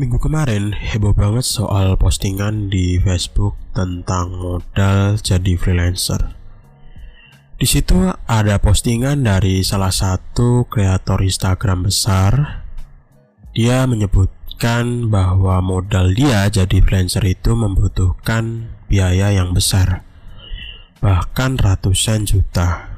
[0.00, 6.40] Minggu kemarin heboh banget soal postingan di Facebook tentang modal jadi freelancer.
[7.60, 12.64] Di situ ada postingan dari salah satu kreator Instagram besar.
[13.52, 20.00] Dia menyebutkan bahwa modal dia jadi freelancer itu membutuhkan biaya yang besar,
[21.04, 22.88] bahkan ratusan juta.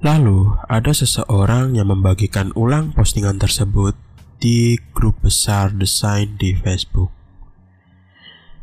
[0.00, 3.92] Lalu ada seseorang yang membagikan ulang postingan tersebut
[4.40, 7.12] di grup besar desain di Facebook.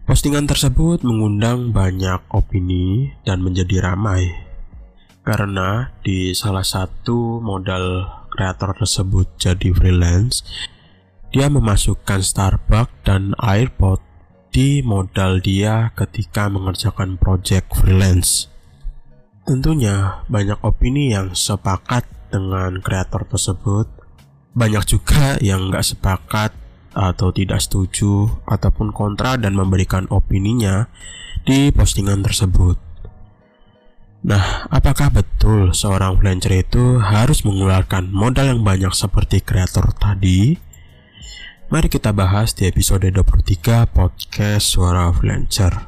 [0.09, 4.47] Postingan tersebut mengundang banyak opini dan menjadi ramai
[5.27, 10.39] karena di salah satu modal kreator tersebut jadi freelance,
[11.35, 13.99] dia memasukkan Starbucks dan AirPod
[14.55, 18.47] di modal dia ketika mengerjakan project freelance.
[19.43, 23.96] Tentunya banyak opini yang sepakat dengan kreator tersebut
[24.57, 26.49] banyak juga yang nggak sepakat
[26.97, 30.89] atau tidak setuju ataupun kontra dan memberikan opininya
[31.45, 32.81] di postingan tersebut.
[34.25, 40.57] Nah, apakah betul seorang freelancer itu harus mengeluarkan modal yang banyak seperti kreator tadi?
[41.69, 45.85] Mari kita bahas di episode 23 podcast Suara Freelancer.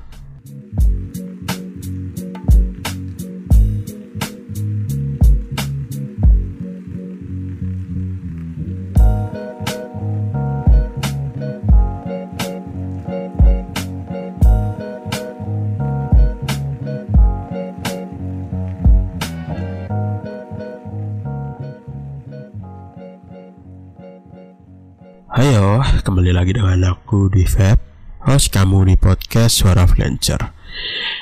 [26.29, 27.81] Kembali lagi dengan aku di Feb,
[28.21, 30.53] host kamu di podcast Suara Freelancer.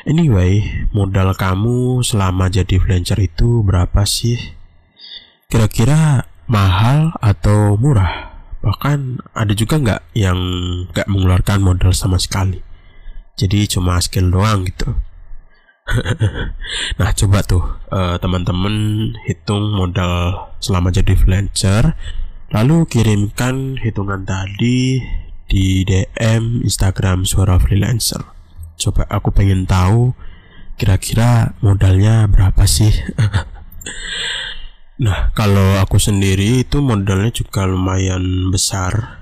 [0.03, 4.35] Anyway, modal kamu selama jadi freelancer itu berapa sih?
[5.47, 8.35] Kira-kira mahal atau murah?
[8.59, 10.35] Bahkan ada juga nggak yang
[10.91, 12.59] nggak mengeluarkan modal sama sekali.
[13.39, 14.91] Jadi cuma skill doang gitu.
[16.99, 17.63] nah coba tuh
[17.95, 21.95] uh, teman-teman hitung modal selama jadi freelancer
[22.47, 25.03] Lalu kirimkan hitungan tadi
[25.51, 28.23] di DM Instagram Suara Freelancer.
[28.79, 30.15] Coba aku pengen tahu
[30.79, 32.95] kira-kira modalnya berapa sih?
[35.03, 39.19] nah, kalau aku sendiri itu modalnya juga lumayan besar.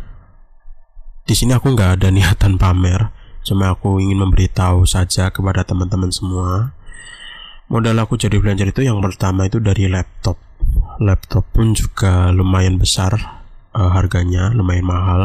[1.26, 3.10] Di sini aku nggak ada niatan pamer,
[3.42, 6.78] cuma aku ingin memberitahu saja kepada teman-teman semua.
[7.66, 10.38] Modal aku jadi freelancer itu yang pertama itu dari laptop.
[11.02, 13.18] Laptop pun juga lumayan besar
[13.74, 15.22] uh, harganya lumayan mahal.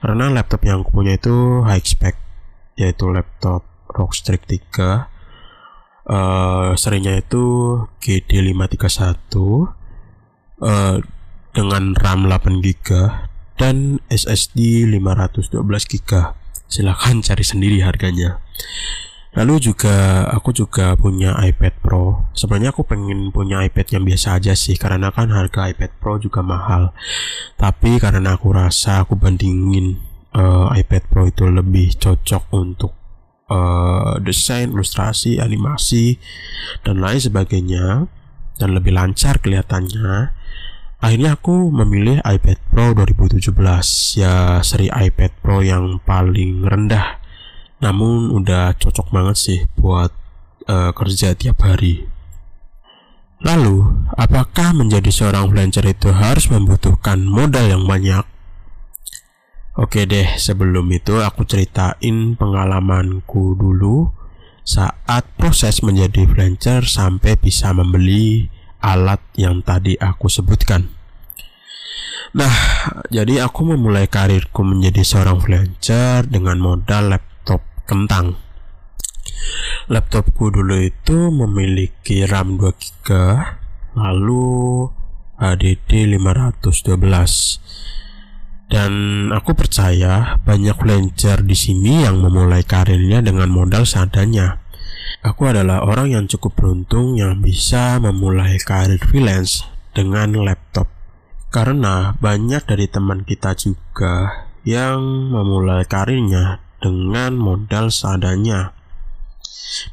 [0.00, 2.16] Karena laptop yang aku punya itu high spec
[2.76, 4.44] yaitu laptop Rockstrix
[4.76, 5.08] 3
[6.10, 7.44] uh, serinya itu
[8.04, 9.32] GD531
[10.60, 10.96] uh,
[11.56, 12.88] dengan RAM 8GB
[13.56, 16.12] dan SSD 512GB
[16.68, 18.44] silahkan cari sendiri harganya
[19.36, 22.32] Lalu juga aku juga punya iPad Pro.
[22.32, 26.40] Sebenarnya aku pengen punya iPad yang biasa aja sih karena kan harga iPad Pro juga
[26.40, 26.96] mahal.
[27.60, 30.00] Tapi karena aku rasa aku bandingin
[30.32, 32.96] uh, iPad Pro itu lebih cocok untuk
[33.52, 36.16] uh, desain, ilustrasi, animasi
[36.80, 38.08] dan lain sebagainya
[38.56, 40.32] dan lebih lancar kelihatannya.
[40.96, 43.52] Akhirnya aku memilih iPad Pro 2017
[44.16, 47.15] ya seri iPad Pro yang paling rendah
[47.76, 50.10] namun udah cocok banget sih buat
[50.68, 52.08] uh, kerja tiap hari.
[53.44, 53.84] Lalu,
[54.16, 58.24] apakah menjadi seorang freelancer itu harus membutuhkan modal yang banyak?
[59.76, 64.08] Oke deh, sebelum itu aku ceritain pengalamanku dulu
[64.64, 68.48] saat proses menjadi freelancer sampai bisa membeli
[68.80, 70.88] alat yang tadi aku sebutkan.
[72.32, 72.56] Nah,
[73.12, 77.35] jadi aku memulai karirku menjadi seorang freelancer dengan modal laptop
[77.86, 78.34] kentang
[79.86, 83.06] laptopku dulu itu memiliki RAM 2 GB
[83.94, 84.90] lalu
[85.38, 88.92] HDD 512 dan
[89.30, 94.58] aku percaya banyak freelancer di sini yang memulai karirnya dengan modal seadanya.
[95.22, 99.62] Aku adalah orang yang cukup beruntung yang bisa memulai karir freelance
[99.94, 100.90] dengan laptop.
[101.54, 108.76] Karena banyak dari teman kita juga yang memulai karirnya dengan modal seadanya.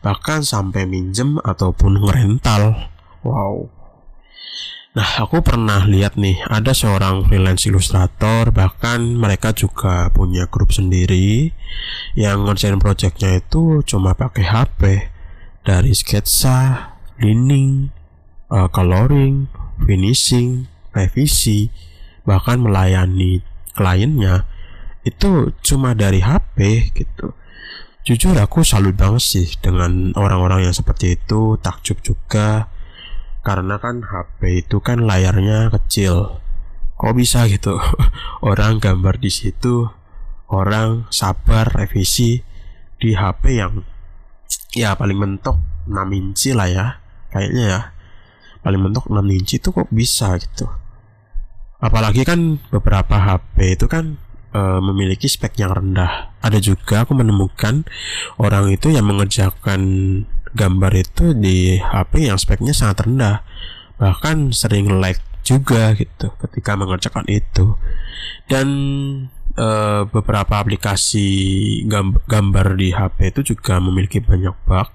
[0.05, 2.89] Bahkan sampai minjem ataupun ngerental.
[3.23, 3.71] Wow.
[4.93, 11.49] Nah, aku pernah lihat nih, ada seorang freelance ilustrator, bahkan mereka juga punya grup sendiri
[12.13, 14.81] yang ngerjain projectnya itu cuma pakai HP
[15.65, 17.89] dari sketsa, lining,
[18.53, 19.49] uh, coloring,
[19.81, 21.73] finishing, revisi,
[22.21, 23.41] bahkan melayani
[23.73, 24.45] kliennya
[25.03, 27.35] itu cuma dari HP gitu.
[28.03, 32.67] Jujur aku salut banget sih dengan orang-orang yang seperti itu takjub juga.
[33.43, 36.39] Karena kan HP itu kan layarnya kecil.
[36.95, 37.75] Kok bisa gitu?
[38.49, 39.87] Orang gambar di situ
[40.53, 42.37] orang sabar revisi
[43.01, 43.81] di HP yang
[44.77, 45.57] ya paling mentok
[45.89, 46.85] 6 inci lah ya
[47.33, 47.81] kayaknya ya.
[48.63, 50.69] Paling mentok 6 inci itu kok bisa gitu?
[51.83, 54.15] Apalagi kan beberapa HP itu kan
[54.53, 56.37] e, memiliki spek yang rendah.
[56.39, 57.83] Ada juga aku menemukan
[58.37, 59.81] orang itu yang mengerjakan
[60.53, 63.41] gambar itu di HP yang speknya sangat rendah.
[63.97, 67.75] Bahkan sering lag juga gitu ketika mengerjakan itu.
[68.45, 68.67] Dan
[69.57, 69.67] e,
[70.07, 71.27] beberapa aplikasi
[72.29, 74.87] gambar di HP itu juga memiliki banyak bug.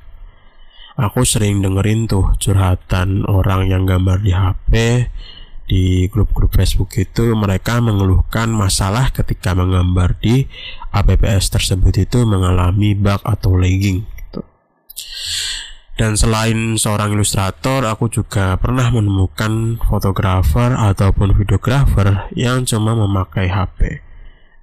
[0.98, 4.70] Aku sering dengerin tuh curhatan orang yang gambar di HP
[5.68, 10.48] di grup-grup Facebook itu mereka mengeluhkan masalah ketika menggambar di
[10.90, 14.40] APPS tersebut itu mengalami bug atau lagging gitu.
[16.00, 24.00] Dan selain seorang ilustrator, aku juga pernah menemukan fotografer ataupun videografer yang cuma memakai HP.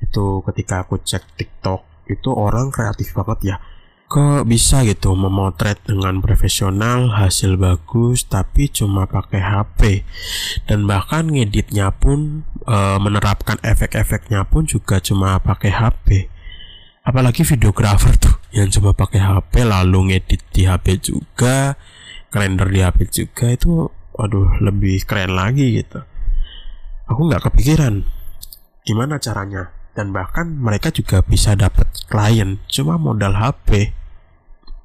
[0.01, 3.58] Itu ketika aku cek TikTok, itu orang kreatif banget ya
[4.06, 10.06] kok bisa gitu memotret dengan profesional hasil bagus tapi cuma pakai HP
[10.69, 16.07] dan bahkan ngeditnya pun e, menerapkan efek-efeknya pun juga cuma pakai HP
[17.02, 21.74] apalagi videografer tuh yang cuma pakai HP lalu ngedit di HP juga
[22.30, 26.00] render di HP juga itu waduh lebih keren lagi gitu.
[27.12, 28.06] Aku nggak kepikiran
[28.86, 33.96] gimana caranya dan bahkan mereka juga bisa dapat klien cuma modal HP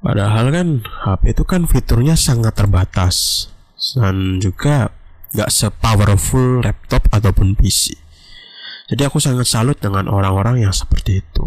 [0.00, 3.48] padahal kan HP itu kan fiturnya sangat terbatas.
[3.80, 4.92] Dan juga
[5.32, 7.96] gak sepowerful laptop ataupun PC
[8.90, 11.46] jadi aku sangat salut dengan orang-orang yang seperti itu.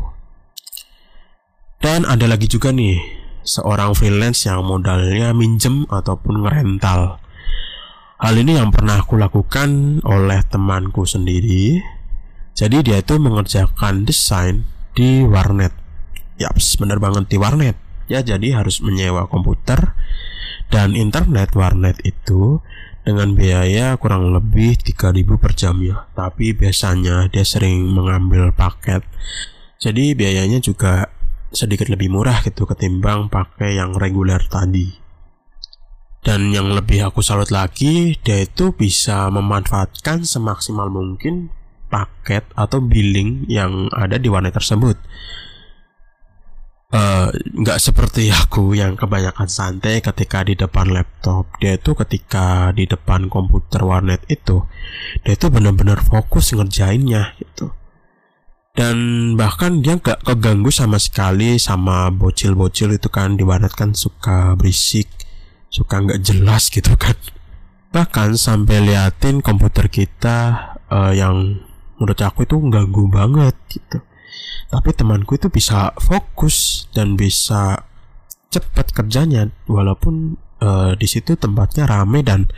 [1.84, 3.04] Dan ada lagi juga nih
[3.44, 7.20] seorang freelance yang modalnya minjem ataupun ngerental.
[8.24, 11.84] Hal ini yang pernah aku lakukan oleh temanku sendiri
[12.54, 14.62] jadi dia itu mengerjakan desain
[14.94, 15.74] di warnet.
[16.38, 17.74] Yaps, bener banget di warnet.
[18.06, 19.98] Ya jadi harus menyewa komputer
[20.70, 22.62] dan internet warnet itu
[23.02, 26.06] dengan biaya kurang lebih 3000 per jam ya.
[26.14, 29.02] Tapi biasanya dia sering mengambil paket.
[29.82, 31.10] Jadi biayanya juga
[31.50, 35.02] sedikit lebih murah gitu ketimbang pakai yang reguler tadi.
[36.24, 41.52] Dan yang lebih aku salut lagi, dia itu bisa memanfaatkan semaksimal mungkin
[41.94, 44.98] paket atau billing yang ada di warnet tersebut.
[46.94, 51.54] Eh, nggak uh, seperti aku yang kebanyakan santai ketika di depan laptop.
[51.62, 54.66] Dia itu ketika di depan komputer warnet itu
[55.22, 57.70] dia itu benar-benar fokus ngerjainnya gitu
[58.74, 58.98] dan
[59.38, 65.06] bahkan dia nggak keganggu sama sekali sama bocil-bocil itu kan di warnet kan suka berisik
[65.70, 67.14] suka nggak jelas gitu kan.
[67.94, 70.38] Bahkan sampai liatin komputer kita
[70.90, 71.62] uh, yang
[72.04, 74.04] menurut aku itu ganggu banget gitu.
[74.68, 77.88] Tapi temanku itu bisa fokus dan bisa
[78.52, 82.52] cepat kerjanya walaupun uh, di situ tempatnya rame dan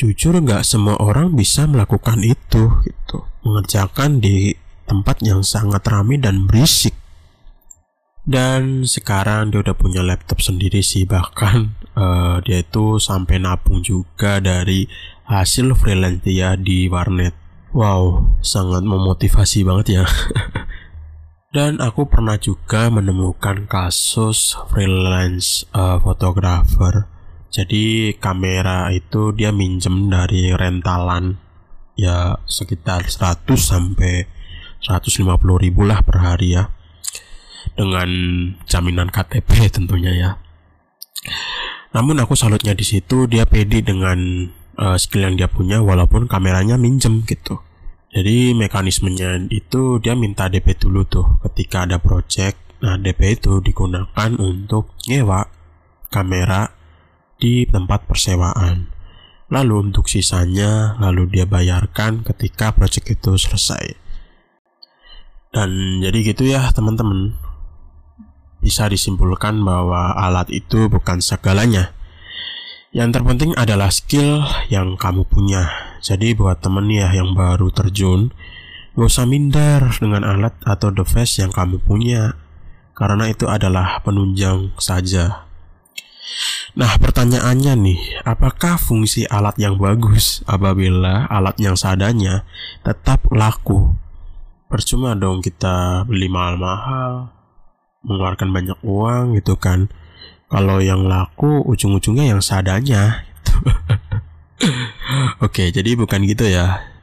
[0.00, 3.28] jujur nggak semua orang bisa melakukan itu gitu.
[3.44, 4.56] Mengerjakan di
[4.88, 6.96] tempat yang sangat rame dan berisik.
[8.24, 14.40] Dan sekarang dia udah punya laptop sendiri sih bahkan uh, dia itu sampai nabung juga
[14.40, 14.88] dari
[15.28, 20.04] hasil freelance dia di warnet Wow, sangat memotivasi banget ya.
[21.54, 27.08] Dan aku pernah juga menemukan kasus freelance uh, fotografer.
[27.48, 31.40] Jadi kamera itu dia minjem dari rentalan
[31.96, 34.28] ya sekitar 100 sampai
[34.84, 35.24] 150
[35.60, 36.72] ribu lah per hari ya.
[37.76, 38.08] Dengan
[38.64, 40.30] jaminan KTP tentunya ya.
[41.92, 46.78] Namun aku salutnya di situ dia pede dengan uh, skill yang dia punya walaupun kameranya
[46.78, 47.60] minjem gitu.
[48.08, 52.56] Jadi mekanismenya itu dia minta DP dulu tuh ketika ada project.
[52.80, 55.44] Nah DP itu digunakan untuk nyewa
[56.08, 56.72] kamera
[57.36, 58.88] di tempat persewaan.
[59.52, 63.96] Lalu untuk sisanya lalu dia bayarkan ketika project itu selesai.
[65.52, 67.36] Dan jadi gitu ya teman-teman.
[68.58, 71.94] Bisa disimpulkan bahwa alat itu bukan segalanya
[72.94, 75.68] yang terpenting adalah skill yang kamu punya.
[76.00, 78.32] Jadi buat temen ya yang baru terjun,
[78.96, 82.36] gak usah minder dengan alat atau device yang kamu punya,
[82.96, 85.48] karena itu adalah penunjang saja.
[86.76, 92.44] Nah pertanyaannya nih, apakah fungsi alat yang bagus apabila alat yang seadanya
[92.86, 93.96] tetap laku?
[94.68, 97.32] percuma dong kita beli mahal-mahal
[98.04, 99.88] mengeluarkan banyak uang gitu kan
[100.48, 103.28] kalau yang laku ujung-ujungnya yang seadanya
[105.44, 106.98] oke jadi bukan gitu ya.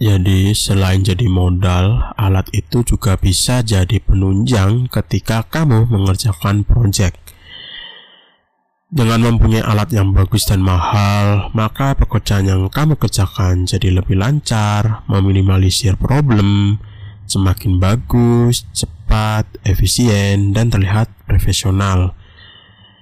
[0.00, 7.20] Jadi selain jadi modal alat itu juga bisa jadi penunjang ketika kamu mengerjakan project.
[8.88, 15.04] Dengan mempunyai alat yang bagus dan mahal, maka pekerjaan yang kamu kerjakan jadi lebih lancar,
[15.04, 16.80] meminimalisir problem,
[17.28, 22.16] semakin bagus, cepat, efisien, dan terlihat profesional.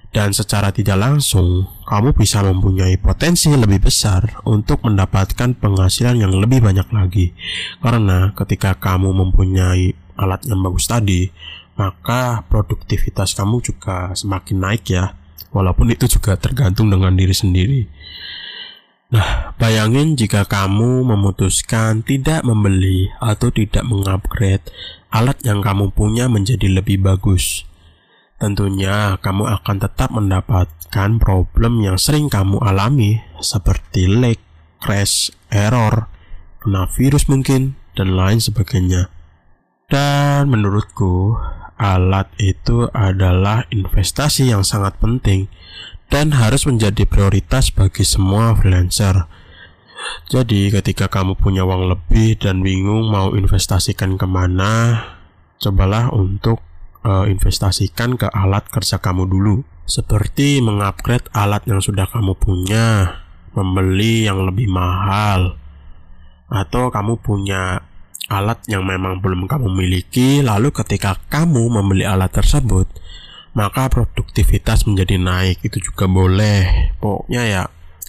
[0.09, 6.65] Dan secara tidak langsung, kamu bisa mempunyai potensi lebih besar untuk mendapatkan penghasilan yang lebih
[6.65, 7.37] banyak lagi.
[7.85, 11.29] Karena ketika kamu mempunyai alat yang bagus tadi,
[11.77, 15.15] maka produktivitas kamu juga semakin naik ya
[15.53, 17.81] walaupun itu juga tergantung dengan diri sendiri.
[19.09, 24.69] Nah, bayangin jika kamu memutuskan tidak membeli atau tidak mengupgrade
[25.09, 27.68] alat yang kamu punya menjadi lebih bagus.
[28.38, 34.38] Tentunya kamu akan tetap mendapatkan problem yang sering kamu alami seperti lag,
[34.78, 36.07] crash, error,
[36.62, 39.11] kena virus mungkin, dan lain sebagainya.
[39.90, 41.35] Dan menurutku,
[41.83, 45.50] alat itu adalah investasi yang sangat penting
[46.07, 49.26] dan harus menjadi prioritas bagi semua freelancer.
[50.30, 55.02] Jadi ketika kamu punya uang lebih dan bingung mau investasikan ke mana,
[55.59, 56.68] cobalah untuk
[57.09, 59.65] uh, investasikan ke alat kerja kamu dulu.
[59.88, 63.17] Seperti mengupgrade alat yang sudah kamu punya,
[63.57, 65.57] membeli yang lebih mahal,
[66.53, 67.81] atau kamu punya
[68.29, 72.85] alat yang memang belum kamu miliki, lalu ketika kamu membeli alat tersebut,
[73.57, 75.65] maka produktivitas menjadi naik.
[75.65, 76.93] Itu juga boleh.
[77.00, 77.62] Pokoknya ya,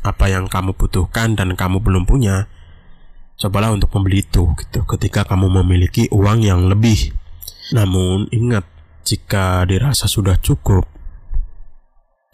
[0.03, 2.51] apa yang kamu butuhkan dan kamu belum punya,
[3.39, 7.15] cobalah untuk membeli itu gitu ketika kamu memiliki uang yang lebih.
[7.72, 8.68] Namun ingat,
[9.06, 10.88] jika dirasa sudah cukup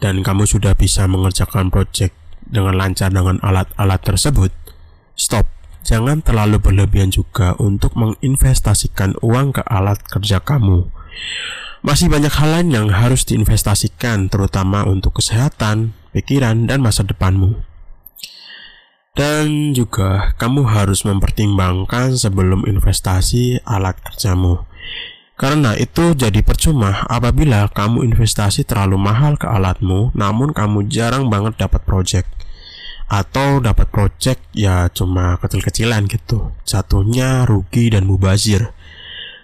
[0.02, 2.12] dan kamu sudah bisa mengerjakan proyek
[2.46, 4.52] dengan lancar dengan alat-alat tersebut,
[5.16, 5.56] stop
[5.86, 10.90] Jangan terlalu berlebihan juga untuk menginvestasikan uang ke alat kerja kamu.
[11.86, 17.62] Masih banyak hal lain yang harus diinvestasikan, terutama untuk kesehatan, pikiran, dan masa depanmu.
[19.14, 24.66] Dan juga, kamu harus mempertimbangkan sebelum investasi alat kerjamu.
[25.36, 31.60] Karena itu jadi percuma apabila kamu investasi terlalu mahal ke alatmu, namun kamu jarang banget
[31.60, 32.28] dapat project.
[33.06, 36.56] Atau dapat project ya cuma kecil-kecilan gitu.
[36.64, 38.72] Jatuhnya rugi dan mubazir.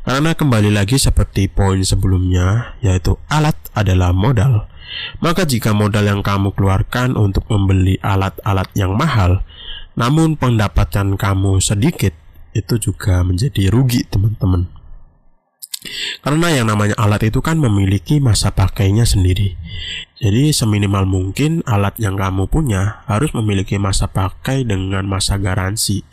[0.02, 4.66] Karena kembali lagi seperti poin sebelumnya yaitu alat adalah modal.
[5.22, 9.46] Maka jika modal yang kamu keluarkan untuk membeli alat-alat yang mahal
[9.92, 12.16] namun pendapatan kamu sedikit
[12.56, 14.81] itu juga menjadi rugi teman-teman
[16.22, 19.58] karena yang namanya alat itu kan memiliki masa pakainya sendiri.
[20.22, 26.06] Jadi seminimal mungkin alat yang kamu punya harus memiliki masa pakai dengan masa garansi.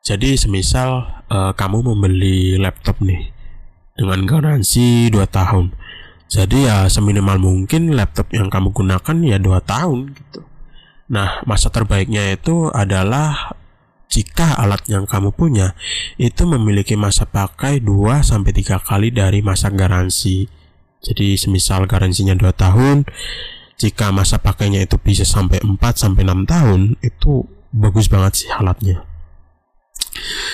[0.00, 3.28] Jadi semisal uh, kamu membeli laptop nih
[3.92, 5.76] dengan garansi 2 tahun.
[6.30, 10.40] Jadi ya seminimal mungkin laptop yang kamu gunakan ya 2 tahun gitu.
[11.10, 13.58] Nah, masa terbaiknya itu adalah
[14.10, 15.78] jika alat yang kamu punya
[16.18, 20.50] itu memiliki masa pakai 2 sampai 3 kali dari masa garansi.
[21.00, 23.08] Jadi semisal garansinya 2 tahun,
[23.80, 29.06] jika masa pakainya itu bisa sampai 4 sampai 6 tahun, itu bagus banget sih alatnya.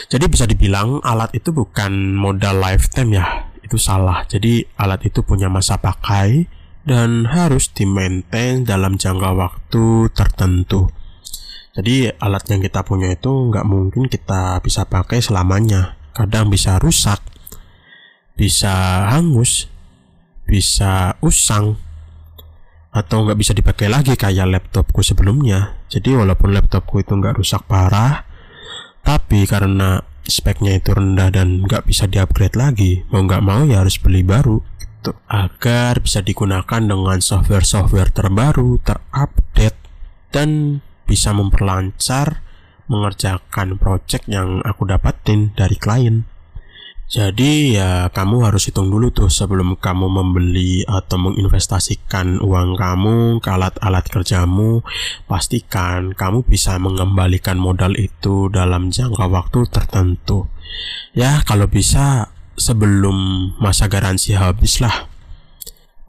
[0.07, 4.23] Jadi bisa dibilang alat itu bukan modal lifetime ya, itu salah.
[4.31, 6.47] Jadi alat itu punya masa pakai
[6.87, 10.95] dan harus di-maintain dalam jangka waktu tertentu.
[11.77, 16.01] Jadi alat yang kita punya itu nggak mungkin kita bisa pakai selamanya.
[16.17, 17.21] Kadang bisa rusak,
[18.33, 19.69] bisa hangus,
[20.49, 21.77] bisa usang,
[22.97, 25.77] atau nggak bisa dipakai lagi kayak laptopku sebelumnya.
[25.93, 28.25] Jadi walaupun laptopku itu nggak rusak parah,
[29.05, 34.01] tapi karena speknya itu rendah dan nggak bisa diupgrade lagi, mau nggak mau ya harus
[34.01, 35.13] beli baru gitu.
[35.29, 39.77] agar bisa digunakan dengan software-software terbaru, terupdate
[40.33, 42.43] dan bisa memperlancar
[42.87, 46.27] mengerjakan project yang aku dapatin dari klien.
[47.07, 53.47] Jadi ya kamu harus hitung dulu tuh sebelum kamu membeli atau menginvestasikan uang kamu ke
[53.47, 54.83] alat-alat kerjamu.
[55.31, 60.51] Pastikan kamu bisa mengembalikan modal itu dalam jangka waktu tertentu.
[61.15, 63.15] Ya kalau bisa sebelum
[63.63, 65.07] masa garansi habis lah.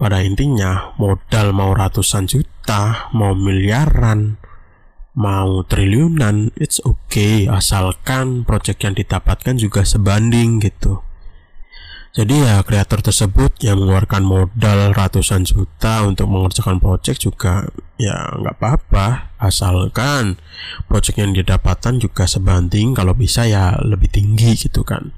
[0.01, 4.41] Pada intinya modal mau ratusan juta, mau miliaran,
[5.17, 11.01] mau triliunan it's okay asalkan project yang didapatkan juga sebanding gitu.
[12.17, 18.57] Jadi ya kreator tersebut yang mengeluarkan modal ratusan juta untuk mengerjakan project juga ya nggak
[18.57, 19.33] apa-apa.
[19.37, 20.41] Asalkan
[20.89, 25.13] project yang didapatkan juga sebanding kalau bisa ya lebih tinggi gitu kan.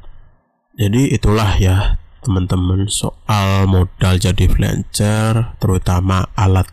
[0.75, 6.67] Jadi itulah ya teman-teman soal modal jadi freelancer terutama alat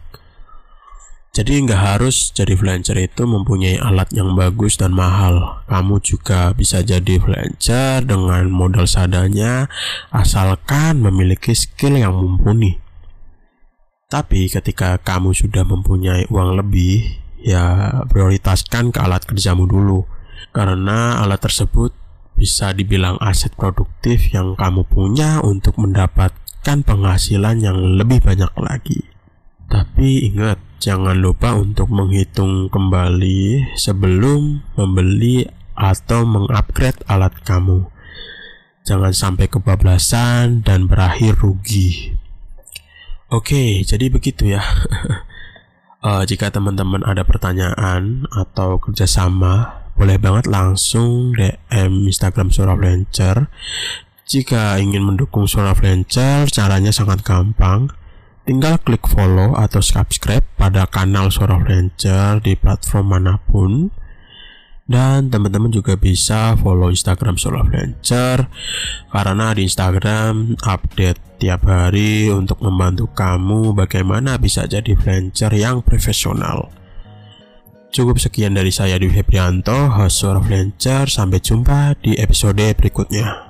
[1.36, 5.60] jadi nggak harus jadi freelancer itu mempunyai alat yang bagus dan mahal.
[5.68, 9.68] Kamu juga bisa jadi freelancer dengan modal seadanya
[10.08, 12.80] asalkan memiliki skill yang mumpuni.
[14.08, 17.04] Tapi ketika kamu sudah mempunyai uang lebih,
[17.44, 20.08] ya prioritaskan ke alat kerjamu dulu.
[20.56, 21.92] Karena alat tersebut
[22.32, 29.15] bisa dibilang aset produktif yang kamu punya untuk mendapatkan penghasilan yang lebih banyak lagi.
[29.66, 35.42] Tapi ingat, jangan lupa untuk menghitung kembali sebelum membeli
[35.74, 37.90] atau mengupgrade alat kamu.
[38.86, 42.14] Jangan sampai kebablasan dan berakhir rugi.
[43.26, 44.62] Oke, jadi begitu ya.
[46.06, 53.50] uh, jika teman-teman ada pertanyaan atau kerjasama, boleh banget langsung DM Instagram Suara Flancer.
[54.30, 57.90] Jika ingin mendukung Suara Flancer, caranya sangat gampang
[58.46, 63.90] Tinggal klik follow atau subscribe pada kanal Suara Flancer di platform mana pun.
[64.86, 68.46] Dan teman-teman juga bisa follow Instagram Suara Flancer
[69.10, 76.70] karena di Instagram update tiap hari untuk membantu kamu bagaimana bisa jadi flancer yang profesional.
[77.90, 81.10] Cukup sekian dari saya di Febrianto, host Suara Flancer.
[81.10, 83.45] Sampai jumpa di episode berikutnya.